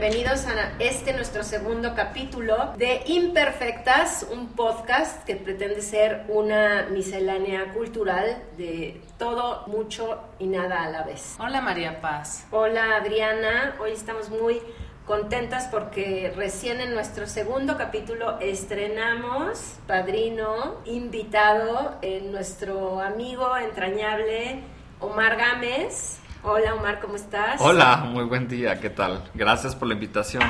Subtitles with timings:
[0.00, 7.74] Bienvenidos a este nuestro segundo capítulo de Imperfectas, un podcast que pretende ser una miscelánea
[7.74, 11.36] cultural de todo, mucho y nada a la vez.
[11.38, 12.46] Hola María Paz.
[12.50, 14.62] Hola Adriana, hoy estamos muy
[15.04, 24.62] contentas porque recién en nuestro segundo capítulo estrenamos padrino, invitado, en nuestro amigo entrañable
[24.98, 26.20] Omar Gámez.
[26.42, 27.60] Hola Omar, ¿cómo estás?
[27.60, 29.24] Hola, muy buen día, ¿qué tal?
[29.34, 30.42] Gracias por la invitación.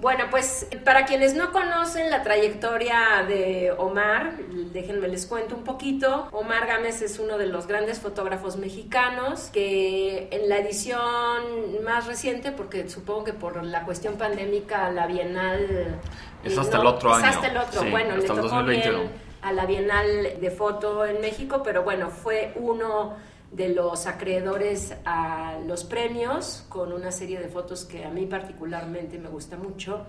[0.00, 4.36] Bueno, pues para quienes no conocen la trayectoria de Omar,
[4.72, 6.28] déjenme les cuento un poquito.
[6.30, 12.52] Omar Gámez es uno de los grandes fotógrafos mexicanos que en la edición más reciente,
[12.52, 15.98] porque supongo que por la cuestión pandémica la Bienal...
[16.44, 17.26] Es hasta no, el otro es año.
[17.34, 18.98] hasta el otro, Sí, bueno, le tocó 2021.
[18.98, 20.06] bien a la Bienal
[20.40, 23.16] de Foto en México, pero bueno, fue uno
[23.50, 29.18] de los acreedores a los premios con una serie de fotos que a mí particularmente
[29.18, 30.04] me gusta mucho.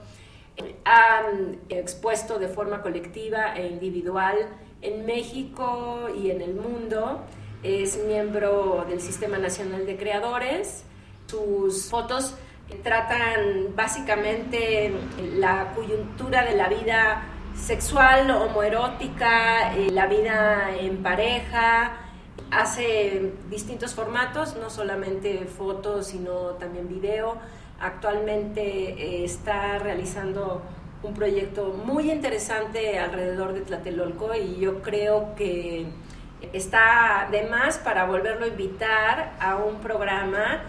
[0.84, 4.36] Han expuesto de forma colectiva e individual
[4.82, 7.22] en México y en el mundo.
[7.64, 10.84] Es miembro del Sistema Nacional de Creadores.
[11.28, 12.36] Sus fotos
[12.84, 14.92] tratan básicamente
[15.36, 17.24] la coyuntura de la vida
[17.56, 22.09] sexual, homoerótica, eh, la vida en pareja,
[22.52, 27.38] hace distintos formatos, no solamente fotos, sino también video.
[27.80, 30.62] Actualmente eh, está realizando
[31.02, 35.88] un proyecto muy interesante alrededor de Tlatelolco y yo creo que
[36.54, 40.62] está de más para volverlo a invitar a un programa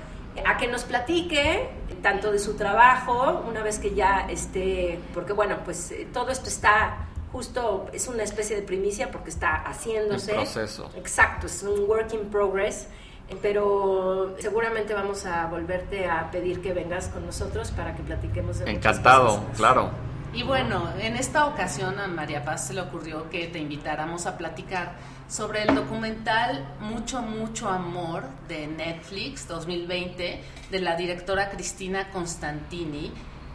[0.47, 1.69] a que nos platique
[2.03, 6.49] tanto de su trabajo, una vez que ya esté, porque bueno, pues eh, todo esto
[6.49, 10.33] está justo, es una especie de primicia porque está haciéndose.
[10.33, 10.91] En proceso.
[10.97, 12.87] Exacto, es un work in progress,
[13.29, 18.59] eh, pero seguramente vamos a volverte a pedir que vengas con nosotros para que platiquemos
[18.59, 19.91] de Encantado, cosas claro.
[20.33, 24.39] Y bueno, en esta ocasión a María Paz se le ocurrió que te invitáramos a
[24.39, 24.93] platicar
[25.29, 33.13] sobre el documental Mucho, mucho amor de Netflix 2020 de la directora Cristina Constantini,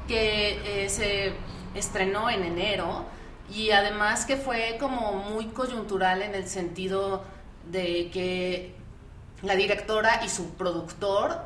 [0.07, 1.34] que eh, se
[1.75, 3.06] estrenó en enero
[3.53, 7.23] y además que fue como muy coyuntural en el sentido
[7.72, 8.75] de que
[9.41, 11.41] la directora y su productor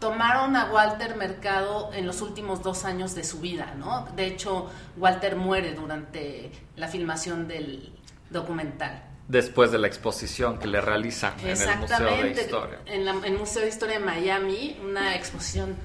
[0.00, 4.06] tomaron a Walter Mercado en los últimos dos años de su vida, ¿no?
[4.16, 7.92] De hecho, Walter muere durante la filmación del
[8.30, 9.04] documental.
[9.28, 12.80] Después de la exposición que le realizan en el Museo de Historia.
[12.86, 15.76] en la- en el Museo de Historia de Miami, una exposición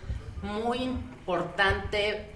[0.42, 2.32] muy importante.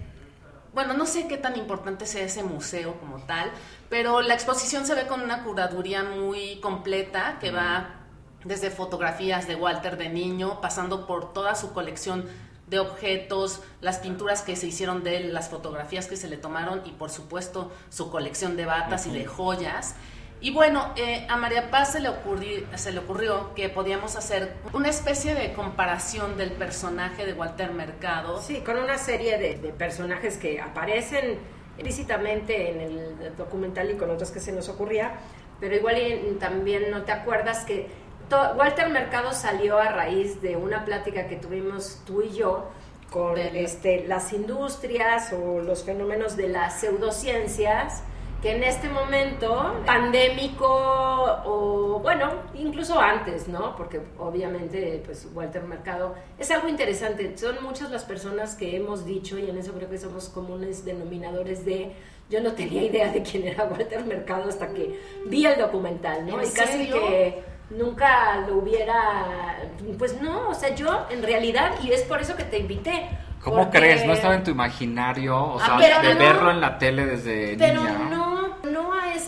[0.74, 3.50] Bueno, no sé qué tan importante sea ese museo como tal,
[3.90, 7.96] pero la exposición se ve con una curaduría muy completa que va
[8.44, 12.26] desde fotografías de Walter de niño, pasando por toda su colección
[12.68, 16.80] de objetos, las pinturas que se hicieron de él, las fotografías que se le tomaron
[16.86, 19.94] y por supuesto su colección de batas y de joyas.
[20.42, 24.54] Y bueno, eh, a María Paz se le, ocurri- se le ocurrió que podíamos hacer
[24.72, 28.42] una especie de comparación del personaje de Walter Mercado.
[28.42, 31.38] Sí, con una serie de, de personajes que aparecen
[31.76, 35.12] explícitamente en el documental y con otros que se nos ocurría,
[35.60, 37.86] pero igual y también no te acuerdas que
[38.28, 42.68] to- Walter Mercado salió a raíz de una plática que tuvimos tú y yo
[43.10, 48.02] con este, las industrias o los fenómenos de las pseudociencias
[48.42, 53.76] que en este momento pandémico o bueno, incluso antes, ¿no?
[53.76, 59.38] Porque obviamente pues Walter Mercado es algo interesante, son muchas las personas que hemos dicho
[59.38, 61.92] y en eso creo que somos comunes denominadores de
[62.30, 66.40] yo no tenía idea de quién era Walter Mercado hasta que vi el documental, ¿no?
[66.40, 66.94] ¿En y casi serio?
[66.96, 69.56] que nunca lo hubiera
[69.98, 73.08] pues no, o sea, yo en realidad y es por eso que te invité.
[73.42, 74.06] ¿Cómo porque- crees?
[74.06, 75.36] ¿No estaba en tu imaginario?
[75.36, 76.20] O Ah, sea, de no.
[76.20, 77.98] verlo en la tele desde Pero niña.
[78.08, 78.21] no,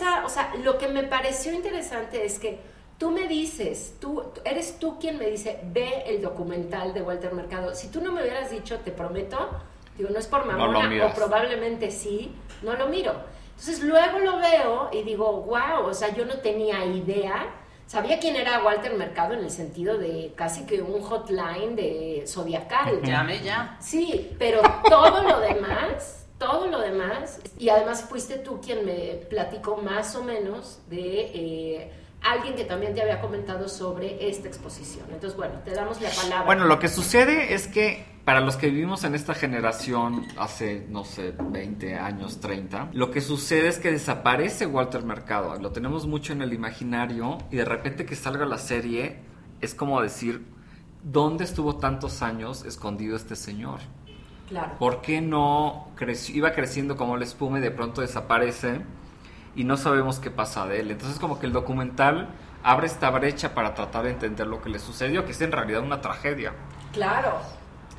[0.05, 2.59] no o sea, lo que me pareció interesante es que
[2.97, 7.73] tú me dices, tú eres tú quien me dice, ve el documental de Walter Mercado.
[7.73, 9.49] Si tú no me hubieras dicho, te prometo,
[9.97, 11.15] digo, no es por mamona, o miras.
[11.15, 13.13] probablemente sí, no lo miro.
[13.49, 17.53] Entonces luego lo veo y digo, wow, o sea, yo no tenía idea.
[17.87, 23.01] Sabía quién era Walter Mercado en el sentido de casi que un hotline de zodiacal.
[23.03, 23.77] Llame ya.
[23.79, 29.77] Sí, pero todo lo demás, todo lo demás, y además fuiste tú quien me platicó
[29.77, 31.91] más o menos de eh,
[32.23, 35.05] alguien que también te había comentado sobre esta exposición.
[35.11, 36.45] Entonces, bueno, te damos la palabra.
[36.45, 41.05] Bueno, lo que sucede es que para los que vivimos en esta generación hace, no
[41.05, 45.55] sé, 20 años, 30, lo que sucede es que desaparece Walter Mercado.
[45.59, 49.19] Lo tenemos mucho en el imaginario y de repente que salga la serie
[49.61, 50.43] es como decir,
[51.03, 53.79] ¿dónde estuvo tantos años escondido este señor?
[54.47, 54.73] Claro.
[54.77, 55.87] ¿Por qué no
[56.33, 58.81] iba creciendo como el espuma y de pronto desaparece
[59.55, 60.91] y no sabemos qué pasa de él?
[60.91, 62.29] Entonces como que el documental
[62.63, 65.81] abre esta brecha para tratar de entender lo que le sucedió, que es en realidad
[65.81, 66.53] una tragedia.
[66.93, 67.39] Claro.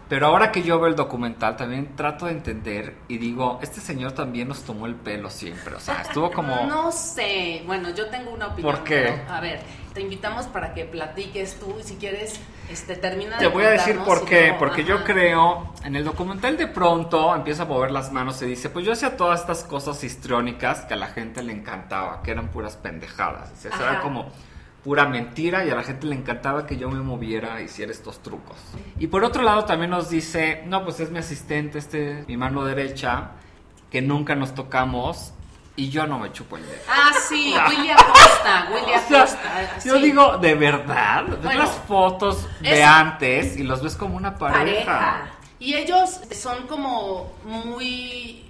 [0.09, 4.13] Pero ahora que yo veo el documental, también trato de entender y digo, este señor
[4.13, 5.75] también nos tomó el pelo siempre.
[5.75, 6.57] O sea, estuvo como.
[6.67, 7.63] No sé.
[7.67, 8.75] Bueno, yo tengo una opinión.
[8.75, 9.23] ¿Por qué?
[9.29, 9.61] a ver,
[9.95, 12.39] te invitamos para que platiques tú y si quieres,
[12.71, 14.55] este, termina Te voy a decir por qué.
[14.59, 18.71] Porque yo creo, en el documental de pronto empieza a mover las manos y dice,
[18.71, 22.49] pues yo hacía todas estas cosas histriónicas que a la gente le encantaba, que eran
[22.49, 23.51] puras pendejadas.
[23.53, 24.31] O sea, era como
[24.87, 28.23] pura mentira y a la gente le encantaba que yo me moviera y hiciera estos
[28.23, 28.57] trucos.
[29.01, 32.65] Y por otro lado también nos dice, no, pues es mi asistente, este, mi mano
[32.65, 33.33] derecha,
[33.91, 35.33] que nunca nos tocamos
[35.75, 36.83] y yo no me chupo el dedo.
[36.89, 39.79] Ah, sí, William Costa, William Costa.
[39.85, 41.25] Yo digo, ¿de verdad?
[41.43, 45.33] Ves las fotos de antes y los ves como una pareja.
[45.59, 48.45] Y ellos son como muy...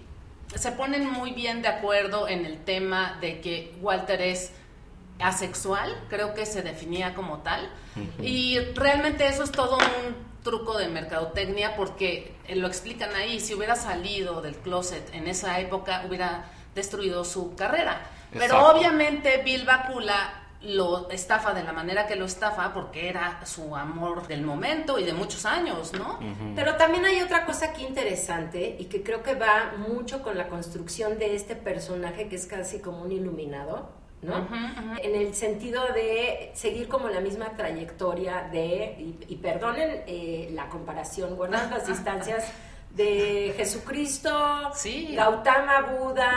[0.54, 4.52] se ponen muy bien de acuerdo en el tema de que Walter es
[5.18, 7.70] asexual, creo que se definía como tal.
[8.20, 13.54] Y realmente eso es todo un truco de mercadotecnia porque eh, lo explican ahí, si
[13.54, 18.00] hubiera salido del closet en esa época hubiera destruido su carrera.
[18.32, 23.74] Pero obviamente Bill Bakula lo estafa de la manera que lo estafa porque era su
[23.76, 26.18] amor del momento y de muchos años, ¿no?
[26.54, 30.48] Pero también hay otra cosa aquí interesante y que creo que va mucho con la
[30.48, 33.90] construcción de este personaje que es casi como un iluminado
[34.22, 34.48] ¿no?
[35.02, 41.36] En el sentido de seguir como la misma trayectoria de, y, perdonen eh, la comparación,
[41.36, 42.52] guardando las distancias,
[42.96, 44.30] de Jesucristo,
[45.12, 46.32] Gautama Buda,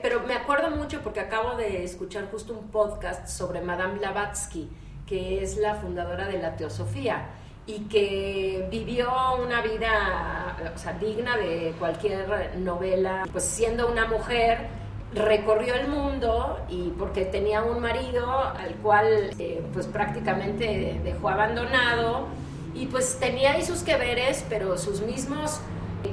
[0.00, 4.70] pero me acuerdo mucho porque acabo de escuchar justo un podcast sobre Madame Blavatsky,
[5.06, 7.26] que es la fundadora de la Teosofía
[7.66, 10.56] y que vivió una vida
[10.98, 14.66] digna de cualquier novela, pues siendo una mujer
[15.14, 22.28] recorrió el mundo y porque tenía un marido al cual eh, pues prácticamente dejó abandonado
[22.74, 25.60] y pues tenía ahí sus que veres, pero sus mismos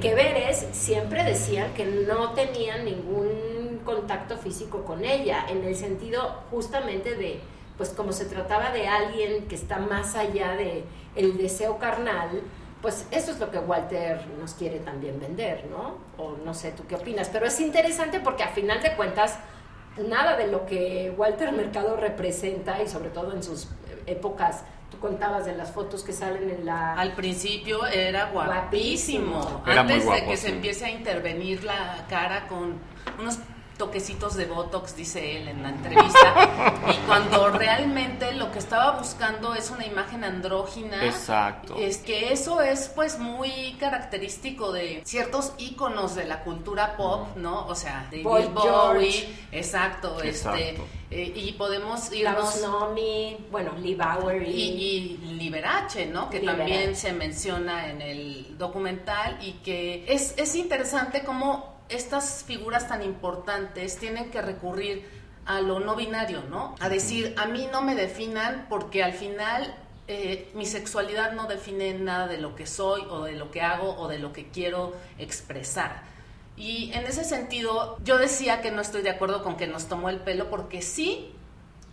[0.00, 6.42] que veres siempre decían que no tenían ningún contacto físico con ella, en el sentido
[6.50, 7.40] justamente de,
[7.76, 10.84] pues como se trataba de alguien que está más allá de
[11.16, 12.42] el deseo carnal,
[12.82, 15.98] pues eso es lo que Walter nos quiere también vender, ¿no?
[16.16, 17.28] O no sé, ¿tú qué opinas?
[17.28, 19.38] Pero es interesante porque a final de cuentas,
[20.08, 23.68] nada de lo que Walter Mercado representa y sobre todo en sus
[24.06, 26.94] épocas tú contabas de las fotos que salen en la...
[26.94, 29.62] Al principio era guapísimo.
[29.64, 32.78] Antes de que se empiece a intervenir la cara con
[33.18, 33.38] unos
[33.80, 39.54] toquecitos de Botox, dice él en la entrevista, y cuando realmente lo que estaba buscando
[39.54, 41.02] es una imagen andrógina.
[41.02, 41.76] Exacto.
[41.78, 47.66] Es que eso es pues muy característico de ciertos íconos de la cultura pop, ¿no?
[47.68, 50.76] O sea, de Boy Bowie, exacto, este
[51.10, 56.28] eh, y podemos irnos Nomi, bueno, Lee Bowery y, y Liberace, ¿no?
[56.28, 62.88] Que también se menciona en el documental y que es, es interesante cómo estas figuras
[62.88, 65.08] tan importantes tienen que recurrir
[65.46, 66.74] a lo no binario, ¿no?
[66.80, 69.74] A decir, a mí no me definan porque al final
[70.06, 73.96] eh, mi sexualidad no define nada de lo que soy o de lo que hago
[73.96, 76.02] o de lo que quiero expresar.
[76.56, 80.08] Y en ese sentido, yo decía que no estoy de acuerdo con que nos tomó
[80.08, 81.32] el pelo porque sí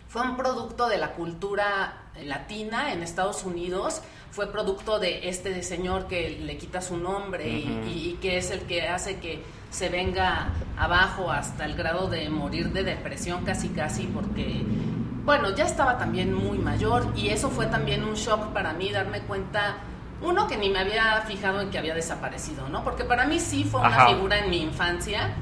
[0.08, 6.06] fue un producto de la cultura latina en Estados Unidos, fue producto de este señor
[6.06, 10.48] que le quita su nombre y que es el que hace que se venga
[10.78, 14.64] abajo hasta el grado de morir de depresión casi casi porque
[15.24, 19.20] bueno, ya estaba también muy mayor y eso fue también un shock para mí darme
[19.20, 19.76] cuenta
[20.22, 22.82] uno que ni me había fijado en que había desaparecido, ¿no?
[22.82, 25.34] Porque para mí sí fue una figura en mi infancia.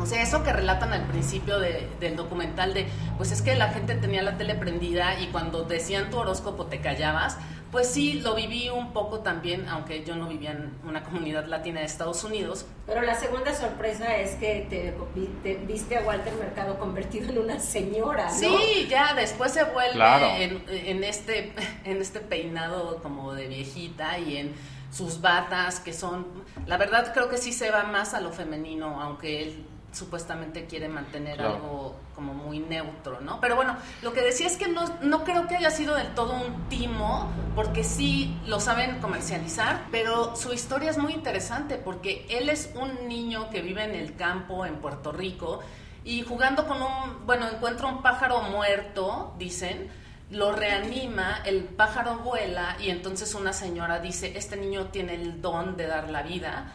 [0.00, 2.86] O sea, eso que relatan al principio del documental de,
[3.16, 6.80] pues es que la gente tenía la tele prendida y cuando decían tu horóscopo te
[6.80, 7.36] callabas,
[7.70, 11.80] pues sí, lo viví un poco también, aunque yo no vivía en una comunidad latina
[11.80, 12.64] de Estados Unidos.
[12.86, 18.26] Pero la segunda sorpresa es que te, viste a Walter Mercado convertido en una señora,
[18.26, 18.38] ¿no?
[18.38, 21.52] Sí, ya después se vuelve en, este,
[21.84, 24.54] en este peinado como de viejita y en
[24.90, 26.26] sus batas, que son,
[26.66, 30.88] la verdad creo que sí se va más a lo femenino, aunque él supuestamente quiere
[30.88, 33.40] mantener algo como muy neutro, ¿no?
[33.40, 36.34] Pero bueno, lo que decía es que no, no creo que haya sido del todo
[36.34, 42.48] un timo, porque sí lo saben comercializar, pero su historia es muy interesante porque él
[42.48, 45.60] es un niño que vive en el campo en Puerto Rico
[46.04, 49.90] y jugando con un, bueno, encuentra un pájaro muerto, dicen,
[50.30, 55.76] lo reanima, el pájaro vuela y entonces una señora dice, este niño tiene el don
[55.76, 56.74] de dar la vida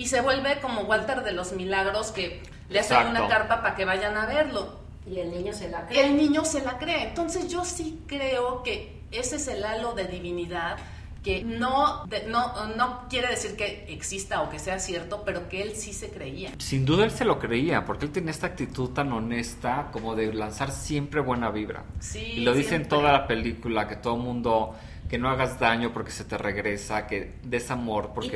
[0.00, 2.40] y se vuelve como Walter de los Milagros que
[2.70, 4.80] le hace una carpa para que vayan a verlo.
[5.06, 6.06] Y el niño se la cree.
[6.06, 7.02] El niño se la cree.
[7.08, 10.78] Entonces yo sí creo que ese es el halo de divinidad
[11.22, 15.72] que no, no, no quiere decir que exista o que sea cierto, pero que él
[15.74, 16.50] sí se creía.
[16.56, 20.32] Sin duda él se lo creía, porque él tenía esta actitud tan honesta como de
[20.32, 21.84] lanzar siempre buena vibra.
[21.98, 24.74] Sí, y lo dice en toda la película, que todo el mundo
[25.10, 28.30] que no hagas daño porque se te regresa, que des amor porque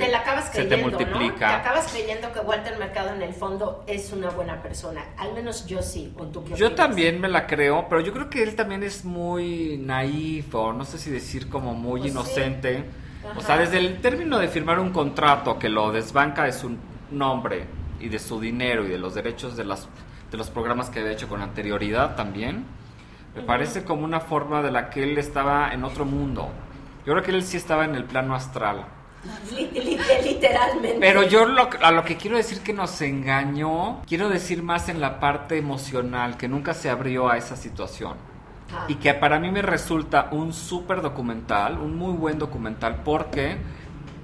[0.52, 1.38] se te multiplica.
[1.38, 5.04] Te acabas creyendo que Walter Mercado en el fondo es una buena persona.
[5.16, 6.12] Al menos yo sí.
[6.57, 10.73] yo también me la creo, pero yo creo que él también es muy naif o
[10.73, 12.85] no sé si decir como muy pues inocente.
[13.37, 16.76] O sea, desde el término de firmar un contrato que lo desbanca de su
[17.12, 17.66] nombre
[18.00, 19.88] y de su dinero y de los derechos de, las,
[20.28, 22.66] de los programas que había hecho con anterioridad también,
[23.37, 26.50] me parece como una forma de la que él estaba en otro mundo.
[27.06, 28.87] Yo creo que él sí estaba en el plano astral.
[30.25, 30.99] Literalmente.
[31.00, 31.46] Pero yo
[31.82, 36.37] a lo que quiero decir que nos engañó, quiero decir más en la parte emocional,
[36.37, 38.16] que nunca se abrió a esa situación.
[38.73, 38.87] Ah.
[38.88, 43.58] Y que para mí me resulta un súper documental, un muy buen documental, porque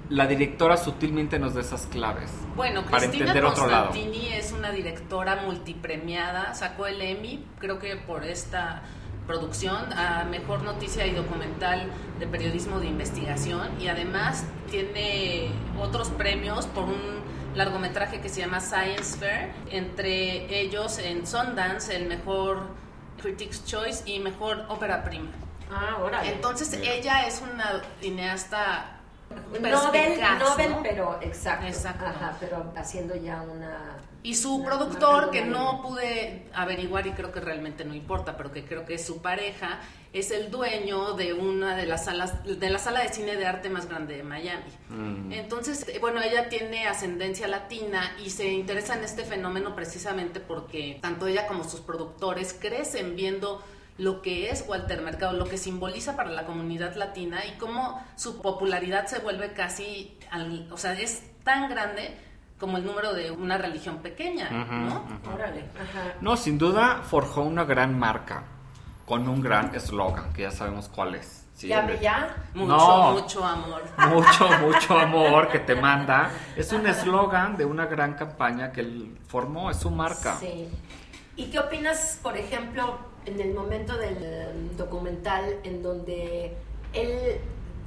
[0.08, 2.30] la directora sutilmente nos da esas claves.
[2.56, 3.92] Bueno, para Cristina entender otro lado.
[3.94, 8.82] es una directora multipremiada, sacó el Emmy, creo que por esta
[9.30, 16.66] producción a Mejor Noticia y Documental de Periodismo de Investigación y además tiene otros premios
[16.66, 17.00] por un
[17.54, 22.70] largometraje que se llama Science Fair, entre ellos en Sundance el mejor
[23.22, 25.30] Critics Choice y mejor ópera prima.
[25.70, 26.26] Ah, ahora.
[26.26, 28.99] Entonces ella es una cineasta
[29.30, 32.06] Nobel, Nobel pero exacto, exacto.
[32.06, 37.40] Ajá, pero haciendo ya una y su productor, que no pude averiguar y creo que
[37.40, 39.80] realmente no importa, pero que creo que es su pareja,
[40.12, 43.70] es el dueño de una de las salas, de la sala de cine de arte
[43.70, 44.70] más grande de Miami.
[44.90, 45.32] Mm.
[45.32, 50.98] Entonces, eh, bueno, ella tiene ascendencia latina y se interesa en este fenómeno precisamente porque
[51.00, 53.62] tanto ella como sus productores crecen viendo
[54.00, 58.40] lo que es Walter Mercado, lo que simboliza para la comunidad latina y cómo su
[58.40, 60.18] popularidad se vuelve casi,
[60.70, 62.16] o sea, es tan grande
[62.58, 65.04] como el número de una religión pequeña, ¿no?
[65.34, 65.66] Órale.
[66.22, 68.44] No, sin duda forjó una gran marca
[69.04, 71.46] con un gran eslogan, que ya sabemos cuál es.
[71.58, 72.36] ¿Ya, ya?
[72.54, 73.82] Mucho, mucho amor.
[74.08, 76.30] Mucho, mucho amor que te manda.
[76.56, 80.38] Es un eslogan de una gran campaña que él formó, es su marca.
[80.40, 80.70] Sí.
[81.36, 86.54] ¿Y qué opinas, por ejemplo, en el momento del um, documental en donde
[86.92, 87.40] él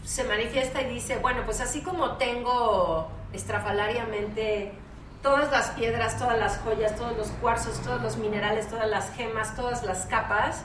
[0.05, 4.73] se manifiesta y dice, bueno, pues así como tengo estrafalariamente
[5.21, 9.55] todas las piedras, todas las joyas, todos los cuarzos, todos los minerales, todas las gemas,
[9.55, 10.63] todas las capas,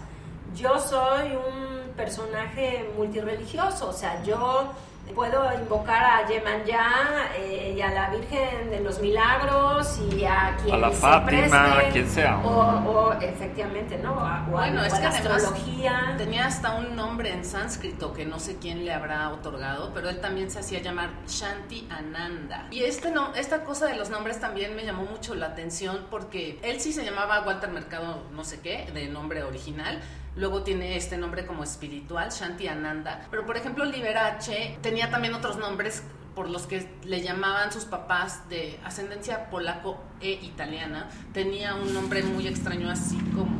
[0.55, 4.73] yo soy un personaje multireligioso, o sea, yo
[5.15, 10.75] puedo invocar a Yemanyá eh, y a la Virgen de los Milagros y a quien
[10.75, 12.39] a la Fátima, a quien sea.
[12.39, 14.15] O, efectivamente, ¿no?
[14.51, 16.15] bueno, es que la astrología.
[16.17, 20.21] Tenía hasta un nombre en sánscrito que no sé quién le habrá otorgado, pero él
[20.21, 22.67] también se hacía llamar Shanti Ananda.
[22.71, 26.59] Y este no, esta cosa de los nombres también me llamó mucho la atención porque
[26.63, 30.01] él sí se llamaba Walter Mercado, no sé qué, de nombre original
[30.39, 33.27] luego tiene este nombre como espiritual, Shanti Ananda.
[33.31, 36.03] Pero por ejemplo, Liberace tenía también otros nombres
[36.35, 41.09] por los que le llamaban sus papás de ascendencia polaco e italiana.
[41.33, 43.51] Tenía un nombre muy extraño así como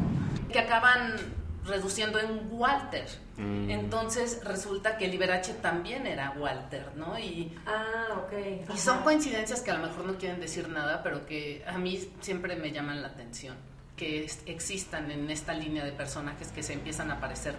[0.53, 1.17] que acaban
[1.65, 3.07] reduciendo en Walter.
[3.37, 3.71] Mm.
[3.71, 7.19] Entonces resulta que Liberace también era Walter, ¿no?
[7.19, 8.73] Y, ah, ok.
[8.75, 12.09] Y son coincidencias que a lo mejor no quieren decir nada, pero que a mí
[12.21, 13.57] siempre me llaman la atención
[13.99, 17.57] que existan en esta línea de personajes que se empiezan a aparecer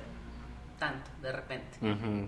[0.79, 1.77] tanto de repente.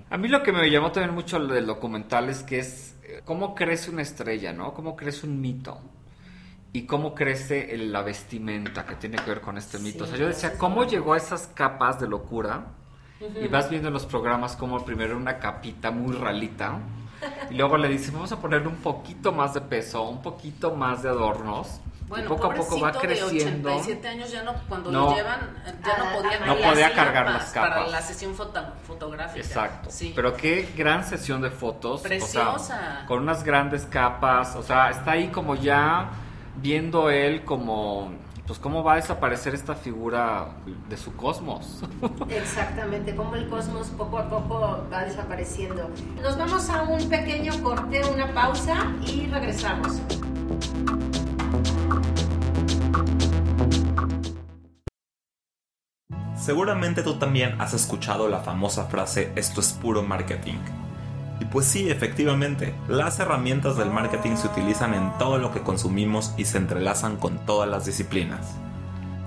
[0.10, 3.56] A mí lo que me llamó también mucho del documental es que es eh, cómo
[3.56, 4.74] crece una estrella, ¿no?
[4.74, 5.80] Cómo crece un mito.
[6.74, 10.04] Y cómo crece la vestimenta que tiene que ver con este mito.
[10.04, 12.66] o sea, yo decía, ¿cómo llegó a esas capas de locura?
[13.42, 16.80] Y vas viendo en los programas como primero una capita muy ralita.
[17.50, 21.04] Y luego le dicen, vamos a ponerle un poquito más de peso, un poquito más
[21.04, 23.70] de adornos Bueno, poco a poco va creciendo.
[23.70, 25.40] De 87 años ya no, cuando lo llevan,
[25.82, 27.70] ya no podía, no podía cargar las capas.
[27.70, 29.40] Para la sesión fotográfica.
[29.40, 29.90] Exacto.
[29.90, 30.12] Sí.
[30.14, 32.02] Pero qué gran sesión de fotos.
[32.02, 33.06] Preciosa.
[33.08, 34.58] con unas grandes capas.
[34.58, 36.10] O sea, está ahí como ya
[36.58, 38.12] viendo él como
[38.46, 40.50] pues cómo va a desaparecer esta figura
[40.90, 41.82] de su cosmos.
[42.30, 45.90] Exactamente, cómo el cosmos poco a poco va desapareciendo.
[46.22, 50.02] Nos vamos a un pequeño corte, una pausa y regresamos.
[56.42, 60.58] Seguramente tú también has escuchado la famosa frase esto es puro marketing.
[61.40, 66.34] Y pues sí, efectivamente, las herramientas del marketing se utilizan en todo lo que consumimos
[66.38, 68.56] y se entrelazan con todas las disciplinas.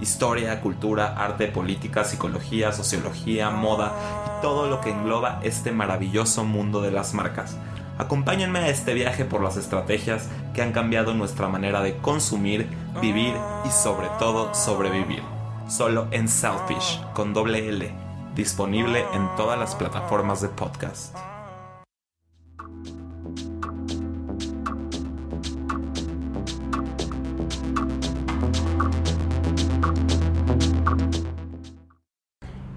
[0.01, 3.93] Historia, cultura, arte, política, psicología, sociología, moda
[4.27, 7.57] y todo lo que engloba este maravilloso mundo de las marcas.
[7.97, 12.67] Acompáñenme a este viaje por las estrategias que han cambiado nuestra manera de consumir,
[13.01, 15.34] vivir y sobre todo sobrevivir
[15.69, 17.91] solo en Selfish, con doble L,
[18.35, 21.17] disponible en todas las plataformas de podcast.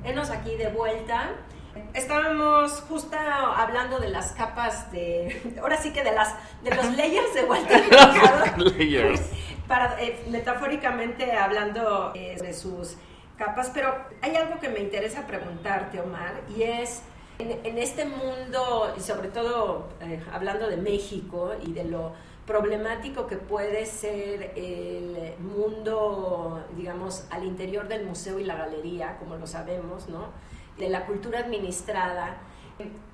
[0.04, 1.32] Enos aquí de vuelta.
[1.94, 7.34] Estábamos justo hablando de las capas de, ahora sí que de las de los layers
[7.34, 7.84] de Walter
[8.58, 9.22] layers
[9.68, 12.96] para, eh, metafóricamente hablando eh, de sus
[13.38, 17.02] capas, pero hay algo que me interesa preguntarte, Omar, y es,
[17.40, 22.14] en, este mundo, y sobre todo eh, hablando de México y de lo
[22.48, 29.36] problemático que puede ser el mundo, digamos, al interior del museo y la galería, como
[29.36, 30.30] lo sabemos, ¿no?
[30.80, 32.38] De la cultura administrada.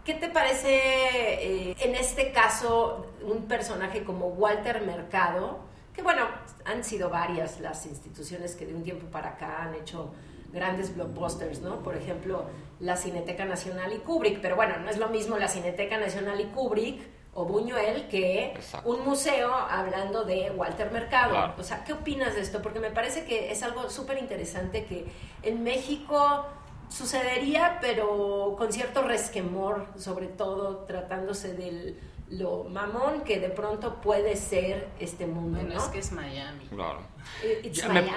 [0.05, 5.72] ¿Qué te parece en este caso un personaje como Walter Mercado?
[5.93, 6.27] Que bueno,
[6.65, 10.13] han sido varias las instituciones que de un tiempo para acá han hecho
[10.51, 11.81] grandes blockbusters, ¿no?
[11.81, 12.45] Por ejemplo,
[12.79, 16.45] la Cineteca Nacional y Kubrick, pero bueno, no es lo mismo la Cineteca Nacional y
[16.45, 17.01] Kubrick
[17.33, 18.53] o Buñuel que
[18.85, 21.53] un museo hablando de Walter Mercado.
[21.57, 22.61] O sea, ¿qué opinas de esto?
[22.61, 25.07] Porque me parece que es algo súper interesante que
[25.41, 26.45] en México
[26.89, 31.99] sucedería, pero con cierto resquemor, sobre todo tratándose del
[32.37, 35.59] lo mamón que de pronto puede ser este mundo.
[35.59, 36.65] Bueno, es que es Miami.
[36.67, 37.01] Claro.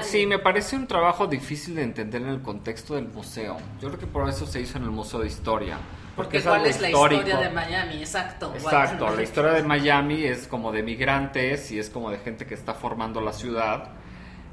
[0.02, 3.56] sí, me parece un trabajo difícil de entender en el contexto del museo.
[3.80, 5.78] Yo creo que por eso se hizo en el Museo de Historia.
[6.14, 7.98] Porque, ¿cuál es la historia de Miami?
[7.98, 8.52] Exacto.
[8.54, 12.54] Exacto, la historia de Miami es como de migrantes y es como de gente que
[12.54, 13.90] está formando la ciudad.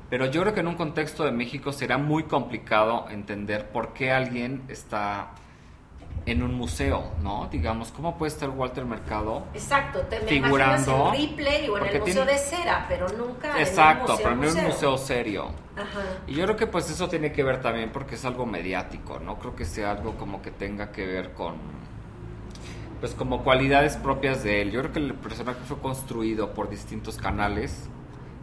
[0.10, 4.12] Pero yo creo que en un contexto de México será muy complicado entender por qué
[4.12, 5.32] alguien está
[6.26, 7.48] en un museo, ¿no?
[7.52, 9.46] Digamos, ¿cómo puede estar Walter Mercado?
[9.54, 14.18] Exacto, te me figurando en Ripley o en el Museo de Cera, pero nunca Exacto,
[14.20, 15.48] en un museo, pero no en un museo serio.
[15.76, 16.02] Ajá.
[16.28, 19.38] Y yo creo que pues eso tiene que ver también porque es algo mediático, no
[19.38, 21.56] creo que sea algo como que tenga que ver con
[23.02, 24.72] pues como cualidades propias de él.
[24.72, 27.90] Yo creo que el personaje fue construido por distintos canales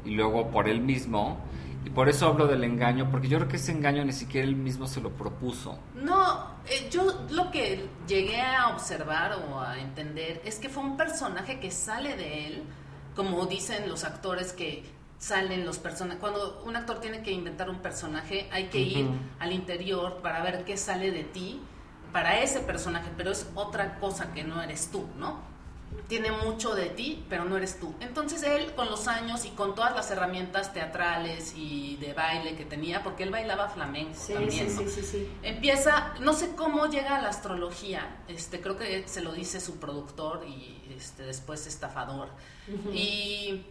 [0.05, 1.39] y luego por él mismo
[1.85, 4.57] y por eso hablo del engaño, porque yo creo que ese engaño ni siquiera él
[4.57, 5.79] mismo se lo propuso.
[5.95, 10.97] No, eh, yo lo que llegué a observar o a entender es que fue un
[10.97, 12.63] personaje que sale de él,
[13.17, 14.85] como dicen los actores que
[15.19, 16.21] salen los personajes.
[16.21, 20.65] Cuando un actor tiene que inventar un personaje, hay que ir al interior para ver
[20.65, 21.61] qué sale de ti
[22.13, 25.50] para ese personaje, pero es otra cosa que no eres tú, ¿no?
[26.11, 27.95] Tiene mucho de ti, pero no eres tú.
[28.01, 32.65] Entonces él con los años y con todas las herramientas teatrales y de baile que
[32.65, 37.23] tenía, porque él bailaba flamenco también, sí, sí, sí, empieza, no sé cómo llega a
[37.23, 42.29] la astrología, este, creo que se lo dice su productor y este, después estafador,
[42.93, 43.63] y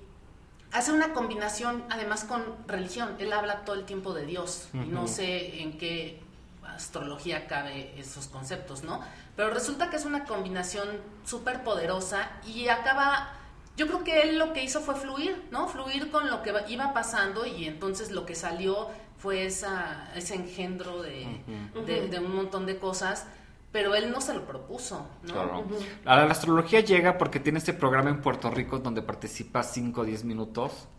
[0.71, 5.07] hace una combinación además con religión, él habla todo el tiempo de Dios, y no
[5.07, 6.21] sé en qué
[6.63, 9.01] astrología cabe esos conceptos, ¿no?
[9.39, 10.85] Pero resulta que es una combinación
[11.23, 13.29] súper poderosa y acaba,
[13.77, 15.69] yo creo que él lo que hizo fue fluir, ¿no?
[15.69, 21.01] Fluir con lo que iba pasando y entonces lo que salió fue esa, ese engendro
[21.01, 21.25] de,
[21.85, 23.27] de, un montón de cosas
[23.71, 25.07] pero él no se lo propuso.
[25.23, 25.31] ¿no?
[25.31, 25.65] Claro.
[26.03, 30.25] La, astrología llega porque tiene este programa en Puerto Rico donde participa 5 o 10
[30.25, 30.89] minutos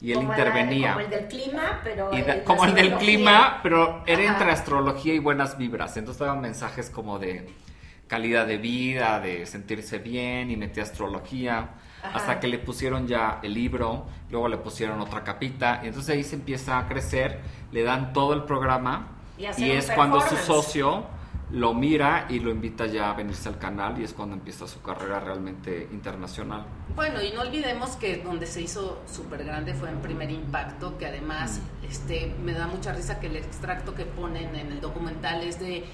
[0.00, 0.94] y él intervenía.
[0.94, 2.10] como el del clima, pero.
[2.44, 5.96] como el del clima, pero era entre astrología y buenas vibras.
[5.96, 7.48] Entonces daban mensajes como de
[8.06, 11.70] calidad de vida, de sentirse bien y metía astrología.
[12.02, 15.80] Hasta que le pusieron ya el libro, luego le pusieron otra capita.
[15.82, 17.40] Y entonces ahí se empieza a crecer,
[17.72, 19.08] le dan todo el programa.
[19.38, 21.06] Y, es cuando su socio
[21.50, 24.82] lo mira y lo invita ya a venirse al canal y es cuando empieza su
[24.82, 26.66] carrera realmente internacional.
[26.94, 31.06] Bueno, y no olvidemos que donde se hizo súper grande fue en Primer Impacto, que
[31.06, 31.84] además mm.
[31.86, 35.84] este, me da mucha risa que el extracto que ponen en el documental es de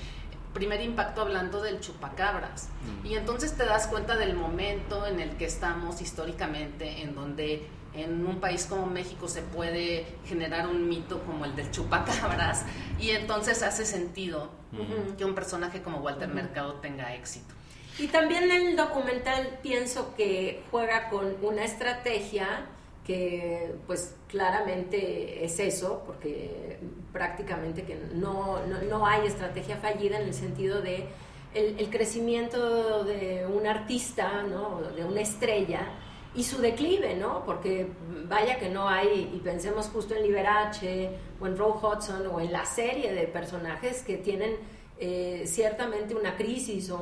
[0.53, 2.69] primer impacto hablando del chupacabras.
[3.03, 3.07] Mm.
[3.07, 8.25] Y entonces te das cuenta del momento en el que estamos históricamente, en donde en
[8.25, 12.65] un país como México se puede generar un mito como el del chupacabras
[13.01, 15.17] y entonces hace sentido mm.
[15.17, 17.55] que un personaje como Walter Mercado tenga éxito.
[17.99, 22.67] Y también el documental pienso que juega con una estrategia
[23.11, 26.79] que pues claramente es eso, porque
[27.13, 31.07] prácticamente que no, no, hay estrategia fallida en el sentido de
[31.53, 34.81] el, crecimiento de un artista, ¿no?
[34.95, 35.89] de una estrella,
[36.37, 37.45] y su declive, ¿no?
[37.45, 37.89] Porque
[38.29, 42.53] vaya que no hay, y pensemos justo en Liberace, o en Roe Hudson, o en
[42.53, 44.55] la serie de personajes que tienen
[45.01, 46.97] eh, ciertamente una crisis o,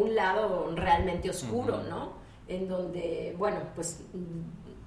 [0.00, 2.12] un lado realmente oscuro, ¿no?
[2.46, 4.04] En donde, bueno, pues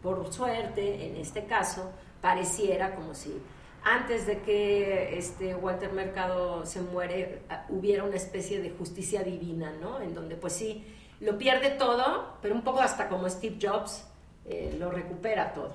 [0.07, 1.91] por suerte, en este caso,
[2.21, 3.41] pareciera como si
[3.83, 9.99] antes de que este Walter Mercado se muere hubiera una especie de justicia divina, ¿no?
[9.99, 10.85] En donde pues sí,
[11.19, 14.05] lo pierde todo, pero un poco hasta como Steve Jobs
[14.45, 15.73] eh, lo recupera todo.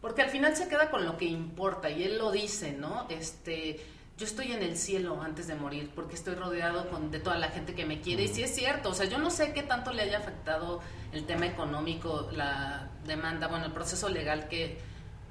[0.00, 3.06] Porque al final se queda con lo que importa y él lo dice, ¿no?
[3.08, 3.80] Este,
[4.16, 7.48] yo estoy en el cielo antes de morir porque estoy rodeado con, de toda la
[7.48, 9.92] gente que me quiere y sí es cierto, o sea, yo no sé qué tanto
[9.92, 10.80] le haya afectado
[11.12, 14.78] el tema económico, la demanda, bueno, el proceso legal que,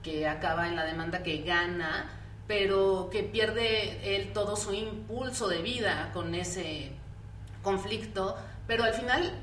[0.03, 2.09] que acaba en la demanda que gana,
[2.47, 6.91] pero que pierde él todo su impulso de vida con ese
[7.63, 9.33] conflicto, pero al final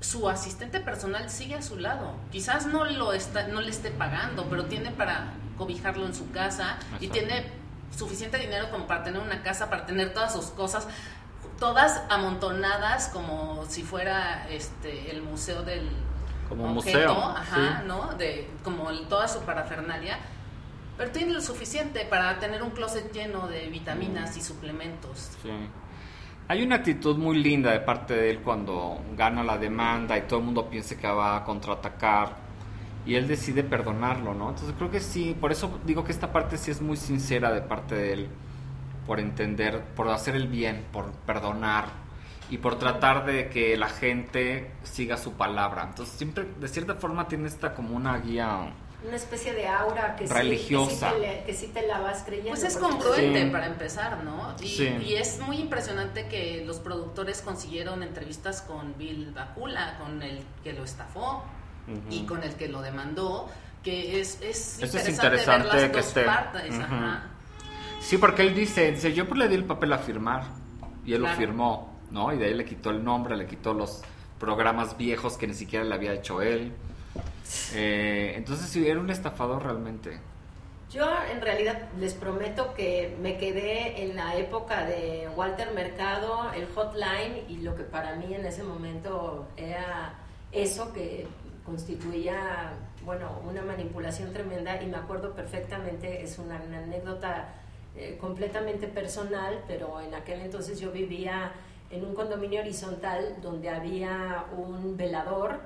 [0.00, 2.14] su asistente personal sigue a su lado.
[2.30, 6.78] Quizás no lo está, no le esté pagando, pero tiene para cobijarlo en su casa
[7.00, 7.46] y tiene
[7.96, 10.86] suficiente dinero como para tener una casa, para tener todas sus cosas,
[11.58, 15.88] todas amontonadas como si fuera este el museo del
[16.48, 18.14] como museo, ajá, ¿no?
[18.14, 20.18] De como toda su parafernalia.
[20.96, 25.30] Pero tiene lo suficiente para tener un closet lleno de vitaminas y suplementos.
[25.42, 25.50] Sí.
[26.48, 30.38] Hay una actitud muy linda de parte de él cuando gana la demanda y todo
[30.38, 32.36] el mundo piensa que va a contraatacar
[33.04, 34.50] y él decide perdonarlo, ¿no?
[34.50, 37.62] Entonces creo que sí, por eso digo que esta parte sí es muy sincera de
[37.62, 38.28] parte de él,
[39.06, 42.05] por entender, por hacer el bien, por perdonar
[42.50, 45.84] y por tratar de que la gente siga su palabra.
[45.88, 48.72] Entonces siempre, de cierta forma, tiene esta como una guía
[49.06, 51.10] una especie de aura que religiosa.
[51.10, 52.50] Sí, que, sí te, la vas creyendo.
[52.50, 54.56] Pues es congruente para empezar, ¿no?
[54.60, 60.42] Y, y, es muy impresionante que los productores consiguieron entrevistas con Bill Bakula, con el
[60.64, 61.44] que lo estafó
[62.10, 63.48] y con el que lo demandó,
[63.84, 66.22] que es, es interesante, ver las que esté.
[66.24, 66.74] Partes,
[68.00, 70.44] Sí, porque él dice, dice, yo pues le di el papel a firmar
[71.04, 72.32] y él lo firmó, ¿no?
[72.32, 74.02] Y de ahí le quitó el nombre, le quitó los
[74.40, 76.72] programas viejos que ni siquiera le había hecho él.
[77.74, 80.18] Eh, entonces sí, era un estafador realmente.
[80.90, 86.66] Yo en realidad les prometo que me quedé en la época de Walter Mercado, el
[86.74, 90.14] hotline y lo que para mí en ese momento era
[90.52, 91.26] eso que
[91.64, 92.72] constituía,
[93.04, 97.48] bueno, una manipulación tremenda y me acuerdo perfectamente, es una, anécdota
[97.96, 101.52] eh, completamente personal, pero en aquel entonces yo vivía
[101.90, 105.60] en un condominio horizontal donde había un velador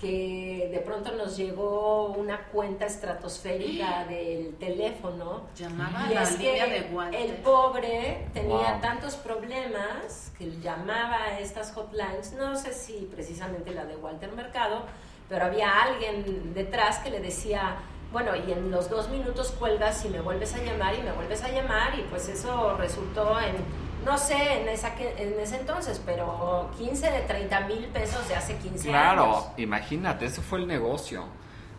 [0.00, 5.42] que de pronto nos llegó una cuenta estratosférica del teléfono.
[5.56, 12.56] Llamaba y es que El pobre tenía tantos problemas que llamaba a estas hotlines, no
[12.56, 14.84] sé si precisamente la de Walter Mercado,
[15.28, 17.76] pero había alguien detrás que le decía,
[18.12, 21.42] bueno, y en los dos minutos cuelgas y me vuelves a llamar y me vuelves
[21.42, 23.56] a llamar y pues eso resultó en,
[24.04, 28.56] no sé, en, esa, en ese entonces, pero 15 de 30 mil pesos de hace
[28.56, 28.84] 15 años.
[28.84, 31.24] Claro, imagínate, ese fue el negocio.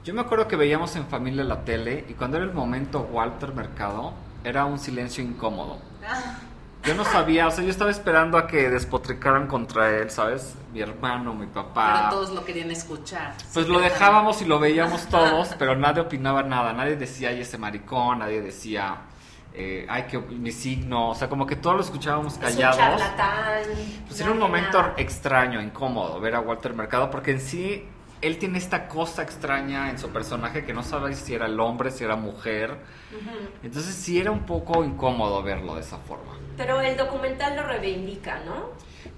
[0.04, 3.54] Yo me acuerdo que veíamos en familia la tele y cuando era el momento Walter
[3.54, 5.78] Mercado, era un silencio incómodo.
[6.84, 10.56] Yo no sabía, o sea, yo estaba esperando a que despotricaran contra él, ¿sabes?
[10.74, 12.08] Mi hermano, mi papá.
[12.10, 13.36] Pero todos lo querían escuchar.
[13.54, 16.74] Pues lo dejábamos y lo veíamos todos, pero nadie opinaba nada.
[16.74, 18.98] Nadie decía, ay, ese maricón, nadie decía,
[19.54, 21.10] eh, ay, que mi signo.
[21.10, 23.02] O sea, como que todos lo escuchábamos callados.
[24.08, 27.86] pues era un momento extraño, incómodo ver a Walter Mercado, porque en sí
[28.22, 31.92] él tiene esta cosa extraña en su personaje que no sabe si era el hombre,
[31.92, 32.78] si era mujer.
[33.64, 36.38] Entonces sí era un poco incómodo verlo de esa forma.
[36.56, 38.70] Pero el documental lo reivindica, ¿no?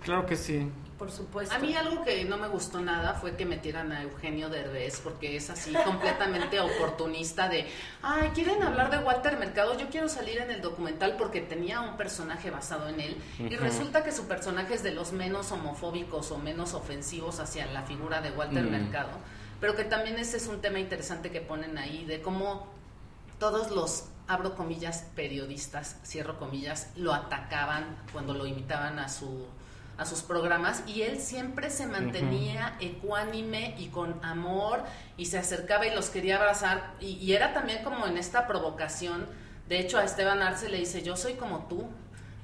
[0.02, 0.70] Claro que sí.
[0.98, 1.54] Por supuesto.
[1.54, 5.36] A mí algo que no me gustó nada fue que metieran a Eugenio Derbez, porque
[5.36, 7.68] es así completamente oportunista de,
[8.02, 11.98] ay, quieren hablar de Walter Mercado, yo quiero salir en el documental porque tenía un
[11.98, 16.38] personaje basado en él, y resulta que su personaje es de los menos homofóbicos o
[16.38, 18.64] menos ofensivos hacia la figura de Walter.
[18.64, 19.10] Mercado,
[19.60, 22.68] pero que también ese es un tema interesante que ponen ahí, de cómo
[23.40, 29.46] todos los abro comillas, periodistas, cierro comillas, lo atacaban cuando lo imitaban a su
[29.98, 34.84] a sus programas y él siempre se mantenía ecuánime y con amor
[35.18, 36.94] y se acercaba y los quería abrazar.
[37.00, 39.28] Y, era también como en esta provocación.
[39.70, 41.88] De hecho a Esteban Arce le dice yo soy como tú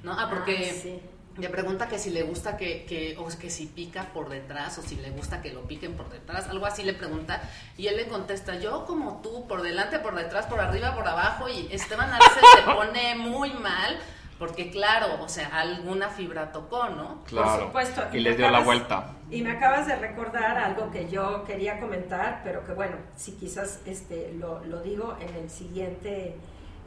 [0.02, 1.02] no ah porque
[1.36, 4.82] le pregunta que si le gusta que, que o que si pica por detrás o
[4.82, 7.42] si le gusta que lo piquen por detrás algo así le pregunta.
[7.76, 11.48] Y él le contesta yo como tú por delante por detrás por arriba por abajo
[11.48, 13.98] y Esteban Arce se pone muy mal
[14.40, 17.22] porque claro, o sea, alguna fibra tocó, ¿no?
[17.26, 17.50] Claro.
[17.50, 18.02] Por supuesto.
[18.10, 19.12] Y, y les dio la vuelta.
[19.30, 23.80] Y me acabas de recordar algo que yo quería comentar, pero que bueno, si quizás
[23.84, 26.36] este, lo, lo digo en el siguiente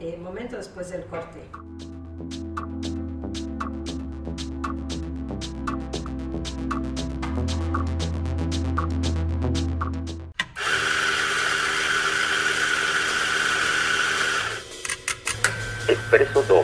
[0.00, 1.42] eh, momento después del corte.
[15.86, 16.63] Expreso 2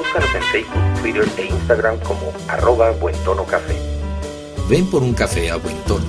[0.00, 3.76] Búscanos en Facebook, Twitter e Instagram como arroba Buen Tono Café.
[4.66, 6.06] Ven por un café a buen tono.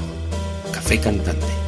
[0.71, 1.60] Café Cantante.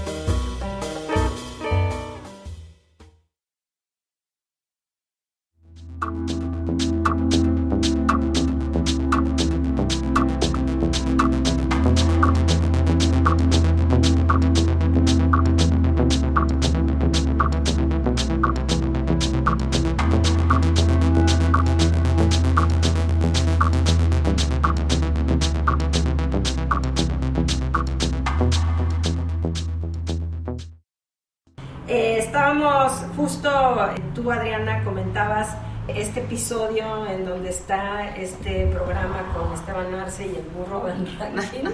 [40.19, 41.69] Y el burro en ranking,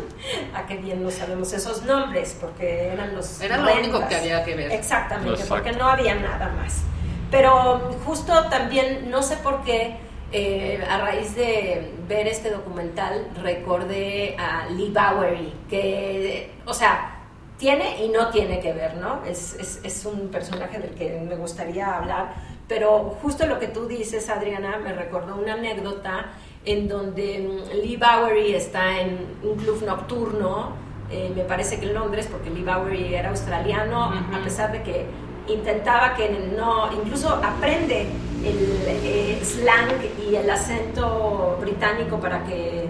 [0.55, 3.41] a qué bien no sabemos esos nombres, porque eran los...
[3.41, 4.71] Era lo único que había que ver.
[4.71, 6.83] Exactamente, porque no había nada más.
[7.31, 9.97] Pero justo también, no sé por qué,
[10.31, 17.15] eh, a raíz de ver este documental, recordé a Lee Bowery, que, o sea,
[17.57, 19.23] tiene y no tiene que ver, ¿no?
[19.25, 22.33] Es, es, es, un personaje del que me gustaría hablar,
[22.67, 26.27] pero justo lo que tú dices, Adriana, me recordó una anécdota
[26.65, 30.73] en donde mm, Lee Bowery está en un club nocturno,
[31.11, 35.05] eh, me parece que en Londres, porque Lee Bowery era australiano, a pesar de que
[35.47, 38.07] intentaba que no, incluso aprende
[38.43, 39.91] el, slang
[40.29, 42.87] y el acento británico para que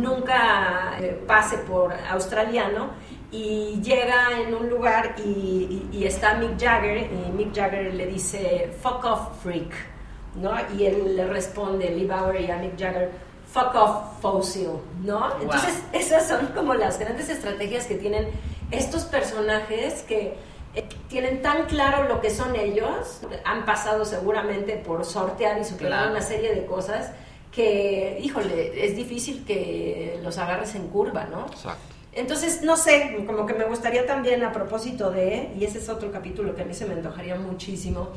[0.00, 2.90] nunca eh, pase por australiano
[3.30, 9.04] y llega en un lugar y, está Mick Jagger y Mick Jagger le dice fuck
[9.04, 9.95] off freak
[10.40, 10.52] ¿no?
[10.76, 13.10] y él le responde Lee Bowery a Mick Jagger
[13.52, 14.70] fuck off fossil
[15.02, 15.40] ¿no?
[15.40, 18.28] entonces esas son como las grandes estrategias que tienen
[18.70, 20.34] estos personajes que
[20.74, 26.10] eh, tienen tan claro lo que son ellos han pasado seguramente por sortear y superar
[26.10, 27.12] una serie de cosas
[27.52, 31.46] que híjole es difícil que los agarres en curva ¿no?
[31.46, 35.90] exacto entonces, no sé, como que me gustaría también a propósito de, y ese es
[35.90, 38.08] otro capítulo que a mí se me antojaría muchísimo,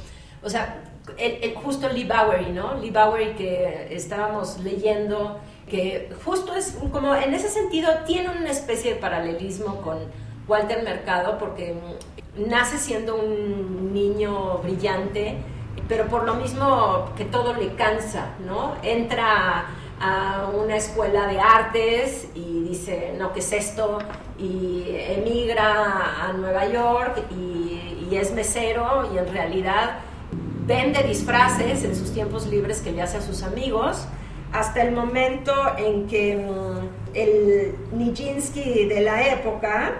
[0.43, 0.83] o sea,
[1.17, 2.75] el, justo Lee Bowery, ¿no?
[2.75, 8.93] Lee Bowery que estábamos leyendo, que justo es como, en ese sentido, tiene una especie
[8.93, 9.97] de paralelismo con
[10.47, 11.75] Walter Mercado, porque
[12.35, 15.37] nace siendo un niño brillante,
[15.87, 18.75] pero por lo mismo que todo le cansa, ¿no?
[18.83, 19.65] Entra
[19.99, 23.99] a una escuela de artes y dice, no, ¿qué es esto?
[24.37, 27.65] Y emigra a Nueva York y,
[28.11, 29.99] es mesero y en realidad
[30.69, 34.05] vende disfraces en sus tiempos libres que le hace a sus amigos,
[34.53, 39.93] hasta el momento en que mm, el Nijinsky de la época,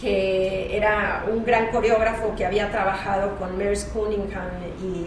[0.00, 4.48] que era un gran coreógrafo que había trabajado con Merce Cunningham
[4.82, 5.06] y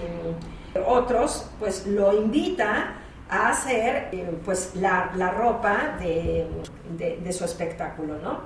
[0.86, 2.94] otros, pues lo invita
[3.28, 6.48] a hacer eh, pues la, la ropa de,
[6.98, 8.42] de, su espectáculo, ¿no?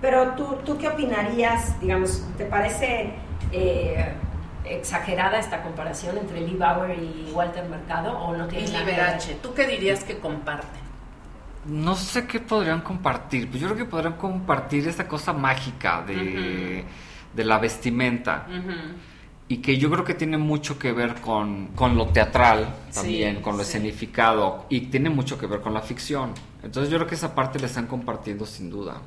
[0.00, 3.10] Pero tú, tú qué opinarías, digamos, ¿te parece
[3.52, 4.12] eh,
[4.64, 9.54] exagerada esta comparación entre Lee Bauer y Walter Mercado o no tiene y Liberace, ¿tú
[9.54, 10.84] qué dirías que comparten?
[11.66, 16.84] No sé qué podrían compartir, pues yo creo que podrían compartir esta cosa mágica de,
[17.34, 18.46] de la vestimenta
[19.46, 23.62] y que yo creo que tiene mucho que ver con, lo teatral también, con lo
[23.62, 26.32] escenificado y tiene mucho que ver con la ficción.
[26.62, 29.02] Entonces yo creo que esa parte la están compartiendo sin duda.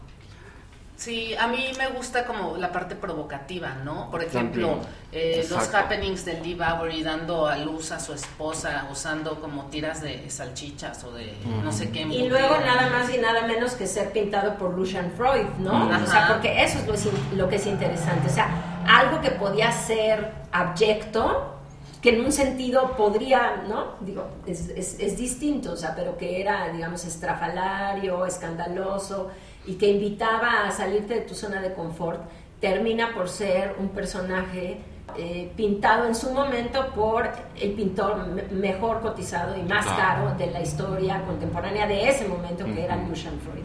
[0.98, 4.10] Sí, a mí me gusta como la parte provocativa, ¿no?
[4.10, 4.80] Por ejemplo,
[5.12, 10.02] eh, los happenings de Lee Bowery dando a luz a su esposa usando como tiras
[10.02, 11.34] de salchichas o de
[11.64, 12.02] no sé qué.
[12.02, 15.88] Y luego nada más y nada menos que ser pintado por Lucian Freud, ¿no?
[15.88, 18.28] O sea, porque eso es lo, lo que es interesante.
[18.28, 18.50] O sea,
[18.88, 21.60] algo que podía ser abyecto,
[22.02, 23.98] que en un sentido podría, ¿no?
[24.02, 29.30] Digo, es, es, es distinto, o sea, pero que era, digamos, estrafalario, escandaloso
[29.68, 32.22] y que invitaba a salirte de tu zona de confort,
[32.60, 34.80] termina por ser un personaje
[35.18, 40.62] eh, pintado en su momento por el pintor mejor cotizado y más caro de la
[40.62, 43.64] historia contemporánea de ese momento, que era Lucian Freud.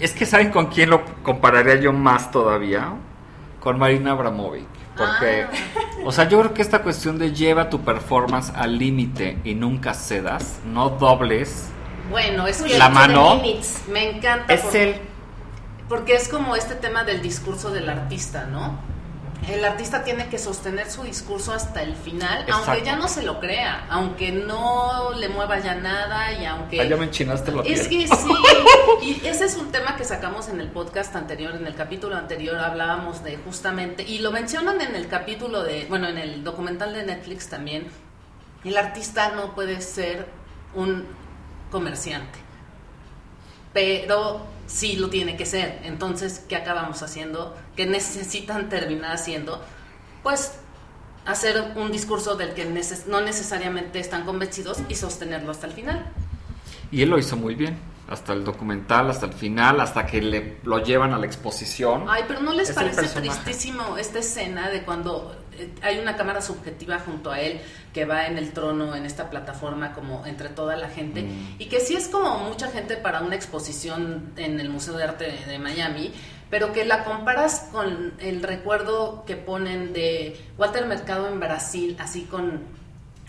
[0.00, 2.94] Es que ¿saben con quién lo compararía yo más todavía?
[3.58, 4.68] Con Marina Abramovic.
[4.96, 5.48] Porque, ah.
[6.04, 9.92] o sea, yo creo que esta cuestión de lleva tu performance al límite y nunca
[9.92, 11.70] cedas, no dobles
[12.10, 13.40] bueno, es que la mano
[13.88, 14.52] me encanta.
[14.52, 15.10] Es el
[15.90, 18.78] porque es como este tema del discurso del artista, ¿no?
[19.48, 23.40] El artista tiene que sostener su discurso hasta el final, aunque ya no se lo
[23.40, 26.80] crea, aunque no le mueva ya nada y aunque...
[26.80, 28.32] Ah, ya me enchinaste la Es que sí,
[29.02, 32.56] y ese es un tema que sacamos en el podcast anterior, en el capítulo anterior
[32.58, 37.04] hablábamos de justamente, y lo mencionan en el capítulo de, bueno, en el documental de
[37.04, 37.88] Netflix también,
[38.62, 40.28] el artista no puede ser
[40.74, 41.06] un
[41.70, 42.38] comerciante.
[43.72, 45.80] Pero sí lo tiene que ser.
[45.84, 47.56] Entonces, ¿qué acabamos haciendo?
[47.76, 49.62] ¿Qué necesitan terminar haciendo?
[50.22, 50.58] Pues
[51.26, 52.64] hacer un discurso del que
[53.06, 56.06] no necesariamente están convencidos y sostenerlo hasta el final.
[56.90, 57.78] Y él lo hizo muy bien
[58.10, 62.06] hasta el documental, hasta el final, hasta que le, lo llevan a la exposición.
[62.08, 65.36] Ay, pero ¿no les parece tristísimo esta escena de cuando
[65.82, 67.60] hay una cámara subjetiva junto a él
[67.92, 71.56] que va en el trono, en esta plataforma, como entre toda la gente, mm.
[71.58, 75.38] y que sí es como mucha gente para una exposición en el Museo de Arte
[75.46, 76.12] de Miami,
[76.50, 82.22] pero que la comparas con el recuerdo que ponen de Walter Mercado en Brasil, así
[82.22, 82.60] con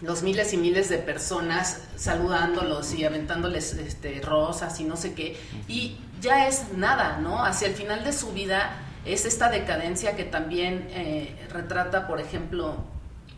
[0.01, 5.37] los miles y miles de personas saludándolos y aventándoles este, rosas y no sé qué,
[5.67, 7.43] y ya es nada, ¿no?
[7.45, 8.71] Hacia el final de su vida
[9.05, 12.77] es esta decadencia que también eh, retrata, por ejemplo,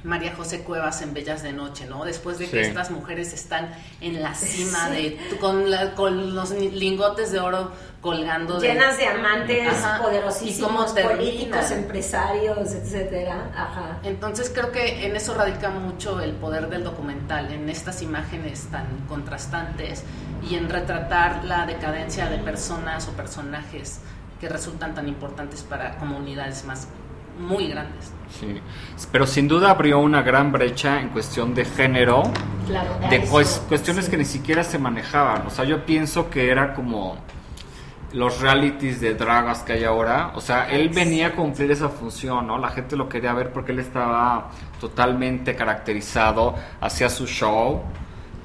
[0.04, 2.04] María José Cuevas en Bellas de Noche, ¿no?
[2.04, 7.40] Después de que estas mujeres están en la cima de con, con los lingotes de
[7.40, 7.72] oro
[8.02, 13.50] colgando llenas de, amantes poderosísimos, políticos, empresarios, etcétera.
[13.56, 14.00] Ajá.
[14.04, 19.06] Entonces creo que en eso radica mucho el poder del documental, en estas imágenes tan
[19.08, 20.04] contrastantes
[20.50, 24.02] y en retratar la decadencia de personas o personajes
[24.44, 26.90] que resultan tan importantes para comunidades más
[27.40, 28.12] muy grandes.
[28.38, 28.60] Sí,
[29.10, 32.24] pero sin duda abrió una gran brecha en cuestión de género,
[33.10, 35.48] de cuestiones que ni siquiera se manejaban.
[35.48, 37.16] O sea, yo pienso que era como
[38.12, 40.34] los realities de dragas que hay ahora.
[40.36, 42.58] O sea, él venía a cumplir esa función, ¿no?
[42.58, 44.50] La gente lo quería ver porque él estaba
[44.82, 47.82] totalmente caracterizado, hacía su show,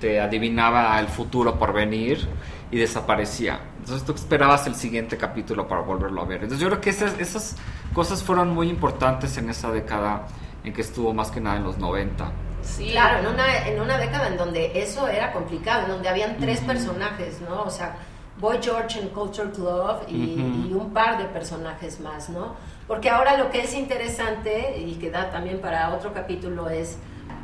[0.01, 2.27] te adivinaba el futuro por venir
[2.71, 3.61] y desaparecía.
[3.79, 6.43] Entonces tú esperabas el siguiente capítulo para volverlo a ver.
[6.43, 7.57] Entonces yo creo que esas, esas
[7.95, 10.27] cosas fueron muy importantes en esa década
[10.65, 12.31] en que estuvo más que nada en los 90.
[12.63, 16.37] Sí, claro, en una, en una década en donde eso era complicado, en donde habían
[16.39, 17.63] tres personajes, ¿no?
[17.63, 17.97] O sea,
[18.39, 22.55] Boy George en Culture Club y, y, un par de personajes más, ¿no?
[22.87, 26.99] Porque ahora lo que es interesante y que da también para otro capítulo es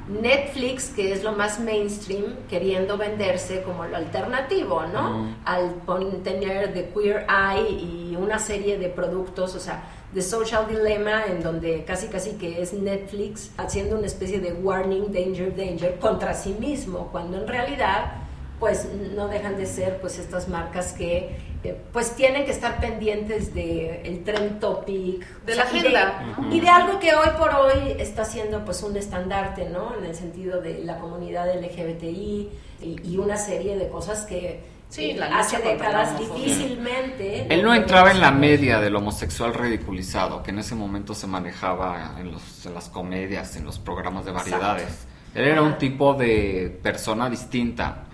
[0.08, 5.34] Netflix, que es lo más mainstream, queriendo venderse como lo alternativo, ¿no?
[5.44, 5.80] Al
[6.22, 11.42] tener The Queer Eye y una serie de productos, o sea, The Social Dilemma, en
[11.42, 16.54] donde casi casi que es Netflix haciendo una especie de warning, danger, danger contra sí
[16.60, 18.23] mismo, cuando en realidad
[18.64, 23.54] pues no dejan de ser pues estas marcas que eh, pues tienen que estar pendientes
[23.54, 26.34] de el trend topic de la agenda.
[26.50, 30.14] Y de, algo que hoy por hoy está siendo pues un estandarte no en el
[30.14, 32.48] sentido de la comunidad LGBTI
[32.80, 37.46] y, una serie de cosas que Sí, hace décadas difícilmente.
[37.52, 42.16] Él no entraba en la media del homosexual ridiculizado, que en ese momento se manejaba
[42.18, 45.06] en, los, en las comedias, en los programas de variedades.
[45.34, 48.04] Él era un tipo de persona distinta.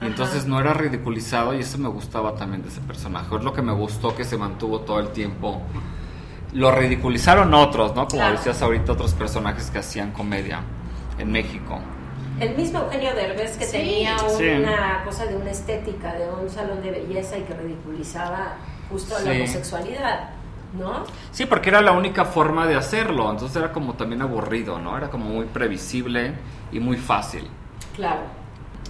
[0.00, 3.34] Y entonces no era ridiculizado y eso me gustaba también de ese personaje.
[3.36, 5.62] Es lo que me gustó que se mantuvo todo el tiempo.
[6.52, 8.06] Lo ridiculizaron otros, ¿no?
[8.06, 8.36] Como Claro.
[8.36, 10.60] decías ahorita, otros personajes que hacían comedia
[11.18, 11.78] en México.
[12.38, 13.72] El mismo Eugenio Derbez que Sí.
[13.78, 14.48] tenía Sí.
[14.48, 18.56] una cosa de una estética, de un salón de belleza y que ridiculizaba
[18.90, 19.38] justo la Sí.
[19.38, 20.30] homosexualidad,
[20.78, 21.04] ¿no?
[21.30, 23.30] Sí, porque era la única forma de hacerlo.
[23.30, 24.96] Entonces era como también aburrido, ¿no?
[24.98, 26.34] Era como muy previsible
[26.72, 27.48] y muy fácil.
[27.96, 28.22] Claro.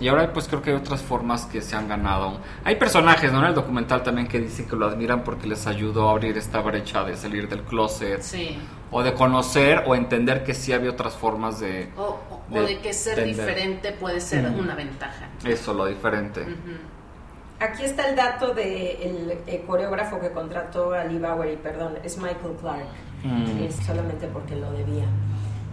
[0.00, 2.38] Y ahora pues creo que hay otras formas que se han ganado.
[2.64, 3.38] Hay personajes, ¿no?
[3.40, 6.60] En el documental también que dicen que lo admiran porque les ayudó a abrir esta
[6.60, 8.20] brecha de salir del closet.
[8.20, 8.58] Sí.
[8.90, 11.90] O de conocer o entender que sí había otras formas de...
[11.96, 12.18] O, o-
[12.50, 13.34] o De de que ser tender.
[13.36, 15.28] diferente puede ser una ventaja.
[15.44, 16.44] Eso, lo diferente.
[17.60, 22.84] Aquí está el dato del coreógrafo que contrató a Lee Bowery, perdón, es Michael Clark,
[23.22, 23.62] Mm.
[23.64, 25.06] es solamente porque lo debía.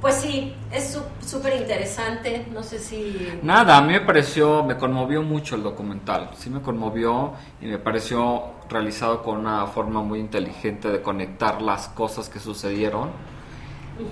[0.01, 3.39] Pues sí, es su- súper interesante, no sé si...
[3.43, 6.31] Nada, a mí me pareció, me conmovió mucho el documental.
[6.35, 11.87] Sí me conmovió y me pareció realizado con una forma muy inteligente de conectar las
[11.89, 13.11] cosas que sucedieron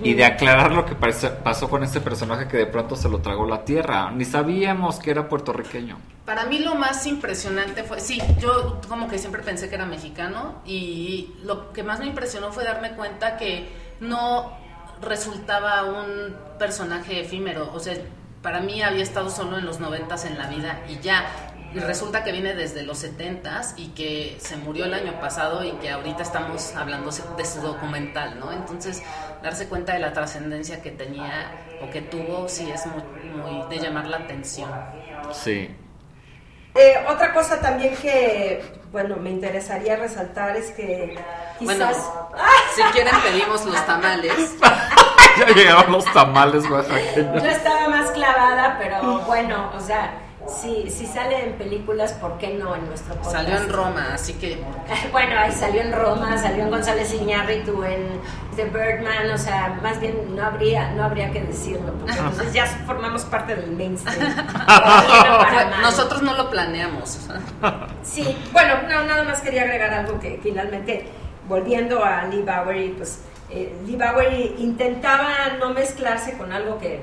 [0.04, 3.18] y de aclarar lo que parece- pasó con este personaje que de pronto se lo
[3.20, 4.12] tragó la tierra.
[4.12, 5.98] Ni sabíamos que era puertorriqueño.
[6.24, 10.62] Para mí lo más impresionante fue, sí, yo como que siempre pensé que era mexicano
[10.64, 13.68] y lo que más me impresionó fue darme cuenta que
[13.98, 14.52] no
[15.02, 17.94] resultaba un personaje efímero, o sea,
[18.42, 21.26] para mí había estado solo en los noventas en la vida y ya,
[21.74, 25.72] y resulta que viene desde los setentas y que se murió el año pasado y
[25.72, 28.50] que ahorita estamos hablando de su documental, ¿no?
[28.52, 29.02] Entonces,
[29.42, 33.78] darse cuenta de la trascendencia que tenía o que tuvo, sí es muy, muy de
[33.78, 34.70] llamar la atención.
[35.32, 35.70] Sí.
[36.74, 38.62] Eh, otra cosa también que,
[38.92, 41.18] bueno, me interesaría resaltar es que
[41.60, 42.10] Bueno, quizás...
[42.74, 44.56] si quieren pedimos los tamales.
[45.38, 47.42] ya llegaron los tamales oaxaqueños.
[47.42, 50.12] Yo estaba más clavada, pero bueno, o sea,
[50.48, 53.32] si, si sale en películas, ¿por qué no en nuestro podcast?
[53.32, 54.58] Salió en Roma, así que
[55.12, 58.08] Bueno, ahí salió en Roma, salió en González Iñárritu, en
[58.56, 62.66] The Birdman, o sea, más bien no habría, no habría que decirlo, porque entonces ya
[62.66, 64.34] formamos parte del mainstream.
[65.82, 67.18] Nosotros no lo planeamos.
[68.02, 71.06] Sí, bueno, no, nada más quería agregar algo que finalmente,
[71.48, 73.20] volviendo a Lee Bowery, pues
[73.50, 75.28] eh, Lee Bowery intentaba
[75.58, 77.00] no mezclarse con algo que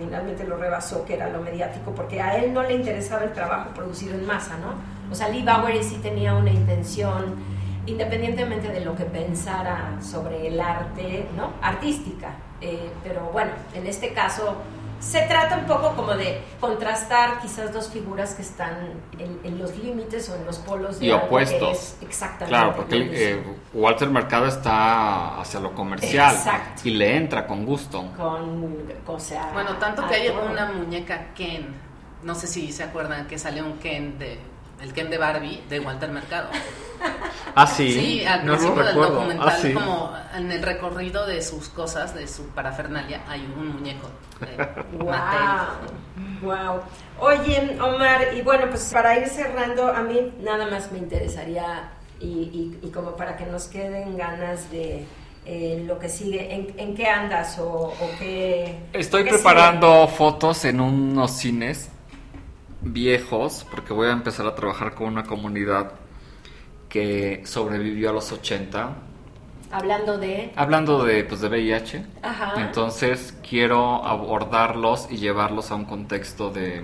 [0.00, 3.70] finalmente lo rebasó, que era lo mediático, porque a él no le interesaba el trabajo
[3.74, 4.74] producido en masa, ¿no?
[5.12, 7.36] O sea, Lee Bowery sí tenía una intención,
[7.84, 11.52] independientemente de lo que pensara sobre el arte, ¿no?
[11.60, 12.30] Artística.
[12.62, 14.56] Eh, pero bueno, en este caso
[15.00, 19.76] se trata un poco como de contrastar quizás dos figuras que están en, en los
[19.76, 21.78] límites o en los polos de Y opuestos.
[21.78, 23.40] es exactamente Claro, porque lo él, mismo.
[23.52, 26.82] eh, Walter Mercado está hacia lo comercial Exacto.
[26.84, 28.04] y le entra con gusto.
[28.16, 30.46] con, o sea, Bueno, tanto que a hay todo.
[30.50, 31.74] una muñeca Ken,
[32.22, 34.38] no sé si se acuerdan que salió un Ken de
[34.82, 36.48] el Ken de Barbie de Walter Mercado.
[37.54, 37.92] Ah, sí.
[37.92, 39.14] Sí, al no principio del recuerdo.
[39.14, 39.72] documental, Ah, sí.
[39.72, 44.08] como en el recorrido de sus cosas, de su parafernalia, hay un muñeco
[44.40, 44.68] de.
[44.98, 45.16] Wow,
[46.42, 46.80] wow.
[47.18, 52.26] Oye, Omar, y bueno, pues para ir cerrando, a mí nada más me interesaría, y,
[52.26, 55.04] y- y como para que nos queden ganas de
[55.46, 58.78] eh, lo que sigue, ¿en, en qué andas o, o qué?
[58.92, 61.90] Estoy qué preparando fotos en unos cines
[62.82, 65.92] viejos porque voy a empezar a trabajar con una comunidad
[66.88, 69.10] que sobrevivió a los 80 sigue?
[69.72, 70.52] Hablando de...
[70.56, 72.54] hablando de pues de VIH Ajá.
[72.60, 76.82] entonces quiero abordarlos y llevarlos a un contexto de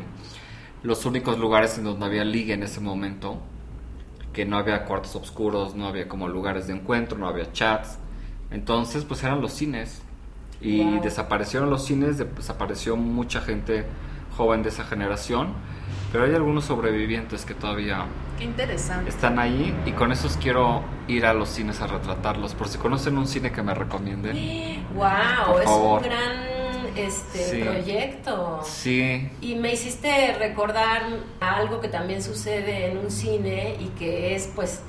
[0.84, 3.38] los únicos lugares en donde había liga en ese momento
[4.32, 7.99] que no había cuartos oscuros no había como lugares de encuentro no había chats
[8.53, 10.03] entonces pues eran los cines
[10.61, 11.03] y Wow.
[11.03, 13.84] desaparecieron los cines de- desapareció mucha gente
[14.36, 15.49] joven de esa generación
[16.12, 18.07] pero hay algunos sobrevivientes que todavía
[18.38, 19.09] Qué interesante.
[19.11, 22.54] están ahí y con esos quiero ir a los cines a retratarlos.
[22.54, 24.84] Por si conocen un cine que me recomienden.
[24.96, 26.46] Wow, es un gran
[26.96, 27.61] este, Sí.
[27.62, 28.61] proyecto.
[28.64, 31.02] Sí, Y me hiciste recordar
[31.40, 34.80] algo que también sucede en un cine y que es, pues,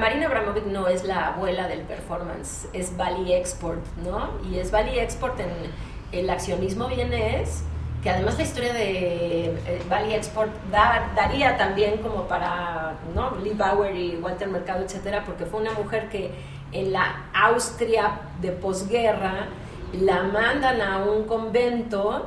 [0.00, 4.30] Marina Abramovic no es la abuela del performance, es Bali Export, ¿no?
[4.50, 5.50] Y es Bali Export en
[6.12, 7.62] el accionismo vienés,
[8.02, 13.36] que además la historia de eh, Bali Export da- daría también como para, ¿no?
[13.42, 16.30] Lee Bauer y Walter Mercado, etcétera, porque fue una mujer que
[16.72, 19.46] en la Austria de posguerra
[19.92, 22.26] la mandan a un convento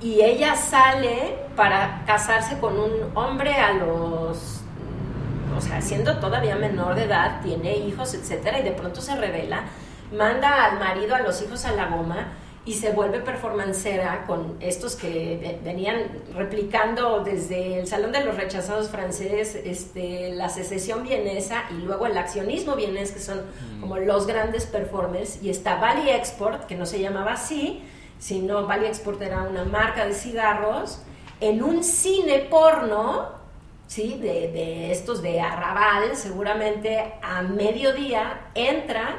[0.00, 4.60] y ella sale para casarse con un hombre a los
[5.56, 9.64] o sea, siendo todavía menor de edad, tiene hijos, etcétera, y de pronto se revela,
[10.16, 12.28] manda al marido, a los hijos a la goma,
[12.64, 18.88] y se vuelve performancera con estos que venían replicando desde el Salón de los Rechazados
[18.88, 23.80] francés, este, la secesión vienesa y luego el accionismo vienés, que son mm.
[23.80, 27.82] como los grandes performers, y está Bali Export, que no se llamaba así,
[28.20, 31.02] sino Bali Export era una marca de cigarros,
[31.40, 33.30] en un cine porno,
[33.88, 34.18] ¿sí?
[34.20, 39.18] de, de estos de arrabal, seguramente a mediodía entra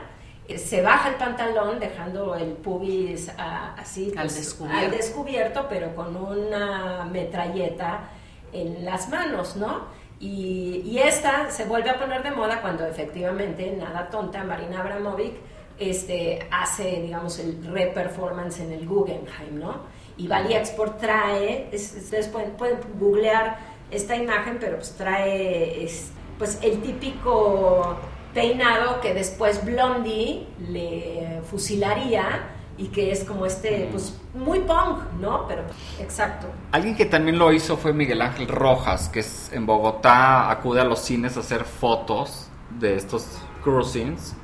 [0.58, 4.80] se baja el pantalón dejando el pubis ah, así al, pues, descubierto.
[4.80, 5.66] al, descubierto.
[5.70, 8.10] pero con una metralleta
[8.52, 10.04] en las manos, ¿no?
[10.20, 15.34] Y, y, esta se vuelve a poner de moda cuando efectivamente, nada tonta, Marina Abramovic
[15.80, 19.82] este, hace, digamos, el re-performance en el Guggenheim, ¿no?
[20.18, 23.58] Y Bali Export trae, ustedes pueden, pueden, googlear
[23.90, 27.98] esta imagen, pero pues trae es, pues el típico
[28.34, 35.48] peinado que después Blondie le fusilaría y que es como este, pues muy punk, ¿no?
[35.48, 35.64] Pero
[36.00, 36.48] exacto.
[36.72, 40.84] Alguien que también lo hizo fue Miguel Ángel Rojas, que es en Bogotá, acude a
[40.84, 42.48] los cines a hacer fotos
[42.80, 43.28] de estos
[43.64, 44.36] cruisings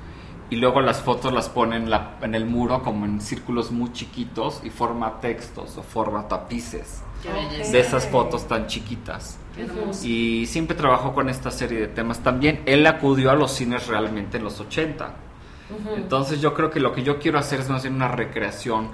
[0.51, 3.91] y luego las fotos las pone en, la, en el muro como en círculos muy
[3.93, 7.01] chiquitos y forma textos o forma tapices
[7.71, 9.37] de esas fotos tan chiquitas.
[10.03, 12.19] Y siempre trabajó con esta serie de temas.
[12.19, 15.13] También él acudió a los cines realmente en los 80.
[15.95, 18.89] Entonces yo creo que lo que yo quiero hacer es más bien una recreación,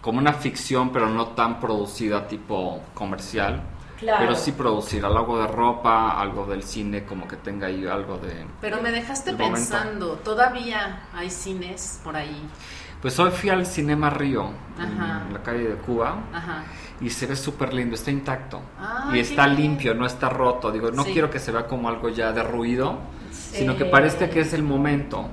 [0.00, 3.62] como una ficción, pero no tan producida tipo comercial.
[4.00, 8.46] Pero sí producir algo de ropa, algo del cine, como que tenga ahí algo de...
[8.60, 12.48] Pero me dejaste pensando, ¿todavía hay cines por ahí?
[13.02, 16.16] Pues hoy fui al Cinema Río, en la calle de Cuba.
[16.32, 16.64] Ajá
[17.00, 18.60] y se ve súper lindo, está intacto
[19.12, 20.70] y está limpio, no está roto.
[20.70, 22.98] Digo, no quiero que se vea como algo ya derruido,
[23.32, 25.28] sino que parezca que es el momento.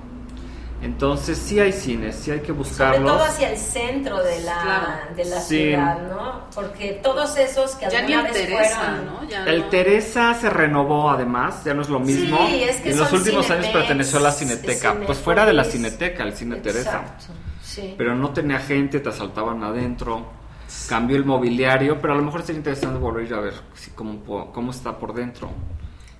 [0.79, 2.99] Entonces sí hay cines, sí hay que buscarlos.
[2.99, 6.43] Sobre todo hacia el centro de la, de la ciudad, ¿no?
[6.53, 9.21] Porque todos esos que ya ni el Teresa, ¿no?
[9.47, 12.37] el Teresa se renovó además, ya no es lo mismo.
[12.47, 15.63] Sí, es que en los últimos años perteneció a la Cineteca, pues fuera de la
[15.63, 17.01] Cineteca, el Cine Teresa.
[17.63, 17.95] Sí.
[17.97, 20.37] Pero no tenía gente, te asaltaban adentro
[20.87, 24.71] cambió el mobiliario, pero a lo mejor sería interesante volver a ver si, cómo, cómo
[24.71, 25.49] está por dentro.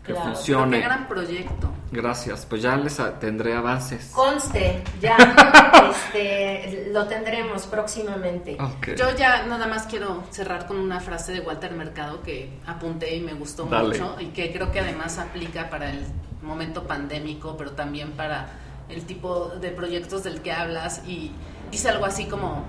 [0.08, 0.78] Que funcione.
[0.80, 1.70] Qué gran proyecto.
[1.91, 4.12] Gracias, pues ya les tendré avances.
[4.14, 5.18] Conste, ya
[5.91, 8.58] este, lo tendremos próximamente.
[8.98, 13.20] Yo ya nada más quiero cerrar con una frase de Walter Mercado que apunté y
[13.20, 16.06] me gustó mucho y que creo que además aplica para el
[16.41, 18.48] momento pandémico, pero también para
[18.88, 21.34] el tipo de proyectos del que hablas y
[21.70, 22.64] dice algo así como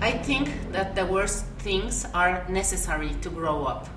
[0.00, 3.88] I think that the worst things are necessary to grow up.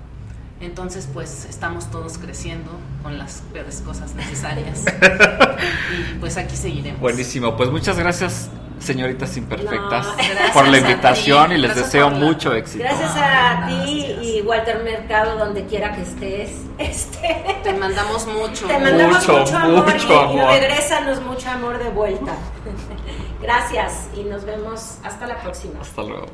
[0.60, 2.70] Entonces, pues estamos todos creciendo
[3.02, 4.84] con las peores cosas necesarias.
[6.12, 7.00] y pues aquí seguiremos.
[7.00, 10.06] Buenísimo, pues muchas gracias, señoritas imperfectas,
[10.52, 12.84] por la invitación y les deseo mucho éxito.
[12.84, 16.50] Gracias a ti y Walter Mercado, donde quiera que estés.
[16.80, 18.66] Este, te mandamos mucho.
[18.66, 22.32] Te mandamos mucho, amor, y, y regrésanos mucho amor de vuelta.
[23.42, 25.80] Gracias y nos vemos hasta la próxima.
[25.80, 26.26] Hasta luego.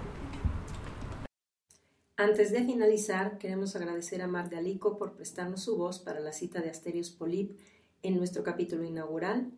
[2.17, 6.33] Antes de finalizar, queremos agradecer a Mar de Alico por prestarnos su voz para la
[6.33, 7.61] cita de Asterios Polip
[8.03, 9.53] en nuestro capítulo inaugural.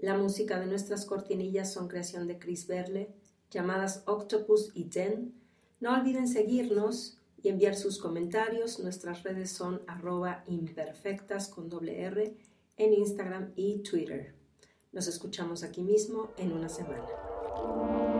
[0.00, 3.14] La música de nuestras cortinillas son creación de Chris Berle,
[3.48, 5.34] llamadas Octopus y Ten.
[5.78, 8.80] No olviden seguirnos y enviar sus comentarios.
[8.80, 12.36] Nuestras redes son arroba imperfectas con doble R
[12.76, 14.37] en Instagram y Twitter.
[14.92, 18.17] Nos escuchamos aquí mismo en una semana.